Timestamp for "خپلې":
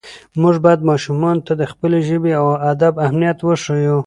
1.71-1.99